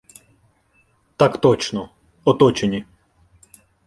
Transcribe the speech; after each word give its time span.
—Так 1.17 1.37
точно— 1.37 1.89
оточені. 2.25 2.85